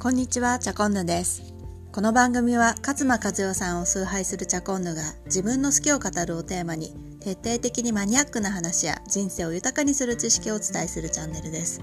[0.00, 1.42] こんにちは、チャコンヌです。
[1.90, 11.82] この番組は勝間和代さんを崇拝するチャコンヌが自分の好きを語るをテーマに徹底的にマニアックな話や人生を豊かにする知識をお伝えするチャンネルです。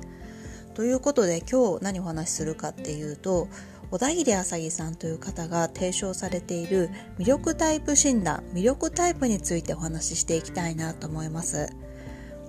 [0.75, 3.49] ということで今日何お話しするかっていうと
[3.91, 11.67] 小田切あさぎさんという方が提唱されている魅力タイプ診断魅力タイプについてお話ししていきたいなと思います。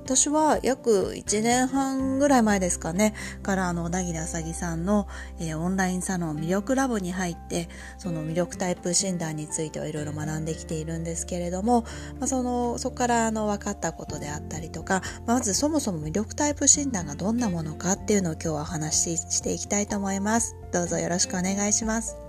[0.07, 3.13] 私は約1年半ぐらい前ですかね
[3.43, 5.09] からあの小田切あさぎさんの、
[5.41, 11.83] えーオンラインサロン魅力ラボに入ってその魅力タイプ診断についてはいろいろ学んできているんですけれども、
[12.21, 20.55] まあ、そのそこからあの分かったことであったりとかまずそもそも魅力タイプ診断がどんなものかっていうのを今日はお話ししていきたいと思います。
[20.71, 22.26] どうぞよろしくお願いします。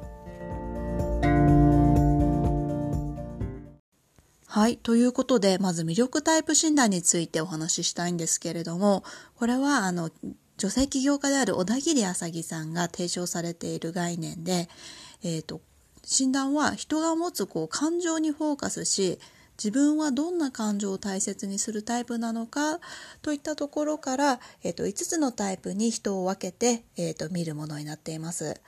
[4.57, 4.77] はい。
[4.77, 9.03] ということで、まず魅力タイプ診断についてお話ししたいんですけれども、
[9.35, 10.09] これは、あの、
[10.57, 14.67] 女性起業家である小田切あさぎさんが提唱されている概念で、
[15.23, 15.61] えっ、と、
[16.03, 19.19] 診断は人が持つこう感情にフォーカスし、
[19.59, 22.79] 自分はどんな感情を大切にするタイプなのか
[23.21, 28.59] といったところから、えっ、と、5つのタイプに人を分けて、えっ、と、見るものになっています。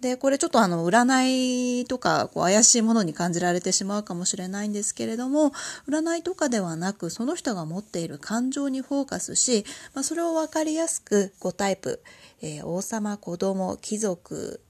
[0.00, 5.52] で、これちょっとあの、占いとか、こう、怪しいものに感じられてしまうかもしれないんですけれども、
[5.86, 12.02] 占いとかではなく、その人が持っている感情にフォーカスし、まあ、それをわかりやすく5タイプ、
[12.40, 14.62] えー王様、子供、貴族、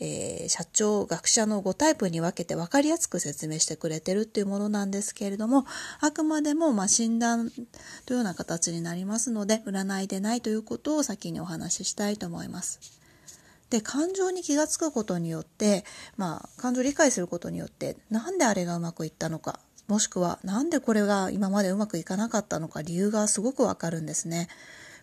[0.00, 5.64] えー社長、学者の5タイプに分けて分かりやすく説明してくれてるっていうものなんですけれども、
[6.00, 7.50] あくまでもま診断
[8.04, 12.97] というような形になりますので、占いでないということを先にお話ししたいと思います。
[13.70, 15.84] で感情に気がつくことによって、
[16.16, 24.48] まあ、感情を理解することによってなんであれがうまくいったのかもしくはなんでこれが今までうまくいかなかったのか理由がすごくわかるんですね。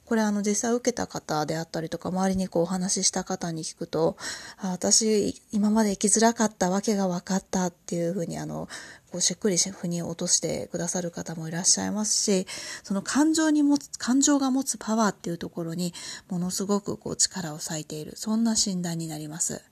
[0.06, 4.18] これあの実際受けた方であったりとか周りにこうお話しした方に聞くと
[4.58, 8.70] あ私今まで生きづらかったわけが分かったっていうふうにあの
[9.16, 12.46] こうしっくり腑に落としてくださる方もいらっしゃいますし
[12.84, 15.94] その感情に持つ感情が持つパワーっていうところに
[16.30, 19.64] ものすごくこう力を割いているそんな診断になります。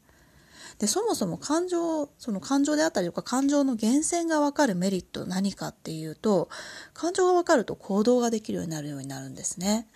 [0.79, 6.47] でそもそも感情その感情であったりとか感情の源泉が分かるメリット何かっていうと
[6.93, 9.87] 感情が分かると行動ができるようになるようになるんですね。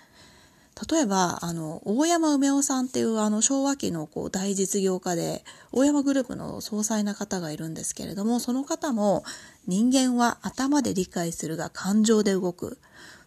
[0.91, 9.23] 例えばあの大山梅夫さんっていうあの昭和期のこう大実業家で大山グループの総裁な方がいるんですけれどもその方も
[9.65, 12.77] 人間は頭で理解するが感情で動く。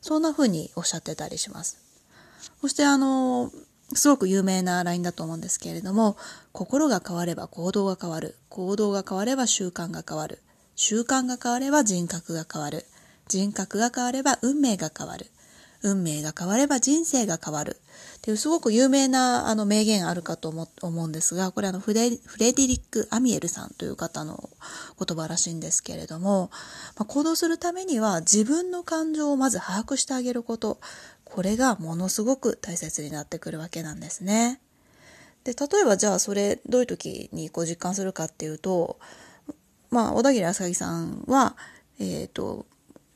[0.01, 1.79] そんな風におっしゃってたりします。
[2.61, 3.51] そしてあの
[3.93, 6.17] すごく有名なラインだと思うんですけれども
[6.53, 8.37] 心が変われば行動が変わる。
[8.49, 10.39] 行動が変われば習慣が変わる。
[10.77, 12.87] 習慣が変われば人格が変わる。
[13.29, 15.27] 人格が変われば運命が変わる。
[15.83, 17.77] 運命が変われば人生が変わる
[18.19, 24.51] っていうすごく有名なあの名言あるかと思思うんですがこれあのフレフレデリック・アミエルさんという方の
[24.99, 26.51] 言葉らしいんですけれども、
[26.97, 30.79] まあ、行動するためには自分の感情をまず把握してあげること
[31.25, 34.61] これがものすごく大切になってくるわけなんですね。
[35.45, 38.99] で例えばじゃあそれどういう時にこう実感するかっていうと
[39.91, 41.57] まあ小田切あさぎさんは
[41.99, 42.67] えっ、と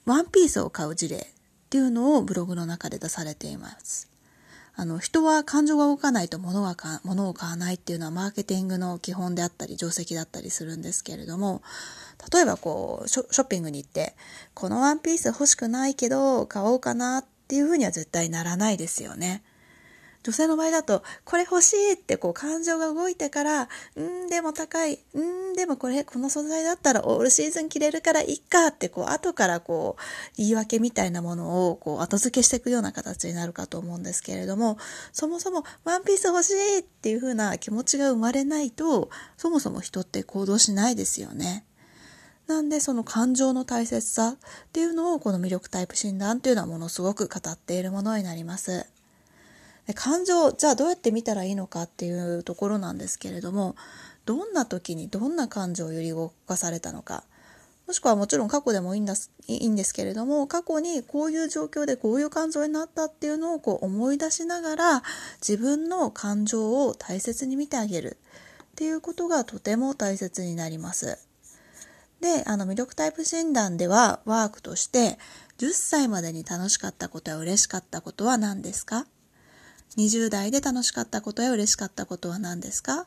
[0.07, 1.34] ワンピースを買う事例
[1.75, 4.09] っていうのをブログの中で出されています。
[4.77, 11.63] あの人は感情が動かないと物がか物を買わないっていうのはマーケティングの基本であったり定石だったりするんですけれども
[12.33, 14.15] 例えばこうショショッピングに行って
[14.55, 19.43] このワンピース欲しくないけど買おうかなっていうふうには絶対ならないですよね。
[20.25, 30.03] 女性の場合だと、これ欲しいってこう感情が動いてから、うんでも高い、うんでもこれ、この素材だったらオールシーズン着れるからいいかってこう後からこう
[30.39, 34.79] 言い訳みたいなものをこう後付けしていくような形になるかと思うんですけれども、
[35.13, 41.67] そもそもワンピース欲しいっていう風な気持ちが生まれないと、そもそも人って行動しないですよね。
[42.47, 48.87] なんでその感情の大切さっていうのをこの魅力タイプ診断っていうのはものすごく語っているものになります。
[49.87, 53.77] で感情じゃあどうやって見たらいいのかっていうところなんですけれども
[54.25, 57.25] どんな時にどんな感情を揺り動かされたのか。
[57.87, 59.13] もしくはもちろん過去でもいいんだ
[59.47, 65.03] いいんですけれども過去にこういう状況でこういう感情になったっていうのをこう思い出しながら
[65.47, 68.17] 自分の感情を大切に見てあげる。
[68.73, 71.19] っていうことがとても大切になります。
[72.21, 75.19] であの魅力タイプ診断ではワークとして
[75.59, 79.07] 10歳までに楽しかったことや嬉しかったことは何ですか？
[79.97, 83.07] 20代で楽しかったことや嬉しかったことは何ですか？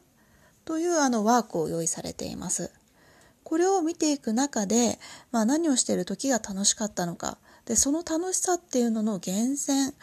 [0.66, 2.72] というあのワークを用意されています。
[3.44, 5.00] これを見ていく中で、
[5.31, 7.38] まあ、何をしている時が楽しかったのか。
[7.66, 9.94] でその楽しさっていうのの源泉。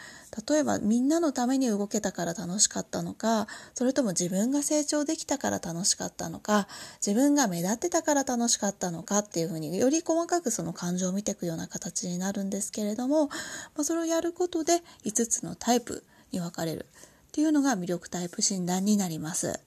[0.49, 3.47] 例えばみんなのために動けたから楽しかったのか。
[3.73, 6.67] それとも自分が成長できたから楽しかったのか。
[7.05, 13.33] 自分が目立ってたから楽しかったのかっていうふうにより細かくその感情を見ていくような形になるんですけれども、ま
[13.81, 16.03] あ、それをやることで5つのタイプ
[16.35, 19.59] に分かれるっていうのが魅力タイプ診断になります。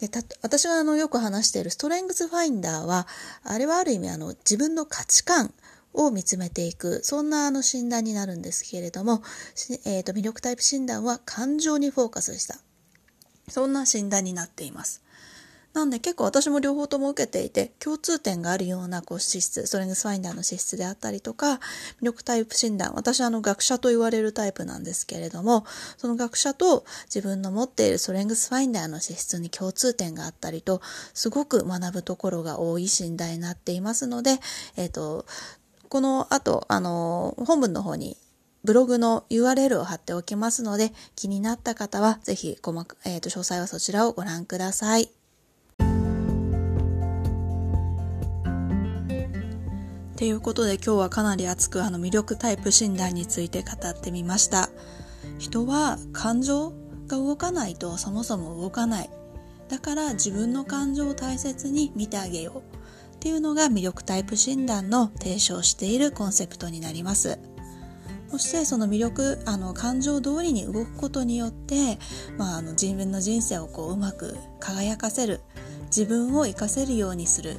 [0.00, 0.10] で
[0.42, 3.06] 私があのよく話しているストレングスファインダーは
[3.42, 5.54] あれはある意味あの自分の価値観
[5.94, 9.22] を見つめていく、そんなあの診断になるんですけれども、
[9.86, 12.58] えー、と魅力タイプ診断は感情にフォーカスした、
[13.48, 15.02] そんな診断になっています。
[15.76, 21.60] なんで結構私も両方とも受けていて、共通点があるようなこう資質、ストレングスファインダーの資質であったりとか、
[22.00, 25.66] 魅力タイプ診断、私はあの学者と言われるタイプなんですけれども、
[25.98, 30.80] その学者と自分の持っているストレングスファインダーの資質に共通点があったりと、
[31.12, 34.38] すごく学ぶところが多い診断になっていますので、
[34.78, 35.26] えっ、ー、と、
[35.90, 38.16] この後、あの、本文の方に
[38.64, 45.15] ブログの URL を貼っておきますので、気になった方はぜひ、えーと、詳細はそちらをご覧ください。
[50.16, 54.70] ということで今日はかなり熱くあの魅力タイプ診断について語ってみました。
[55.38, 56.70] 人は感情
[57.06, 59.10] が動かないとそもそも動かない。
[59.68, 62.76] だから自分の感情を大切に見てあげよう。
[63.16, 67.38] っていうのが魅力タイプ診断の提唱しているコンセプトになります。
[68.30, 71.98] そしてその魅力あの感情通りに動くことによって、
[72.38, 75.40] まあ、あの自分の人生をこううまく輝かせる
[75.94, 77.58] 自分を生かせるようにする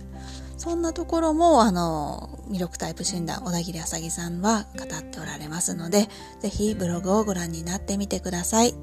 [0.58, 6.08] そんなところもあの魅力タイプ診断小田切あさぎさんは語っておられますので
[6.40, 8.74] ぜひブログをご覧になってみてください。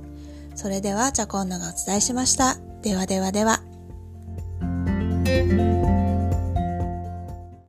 [0.54, 2.56] それではチャコンナがお伝えしました。
[2.82, 3.60] ではではでは。